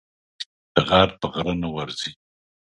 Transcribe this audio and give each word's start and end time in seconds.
غر 0.87 1.09
په 1.19 1.25
غره 1.33 1.53
نه 1.61 1.69
ورځي. 1.75 2.11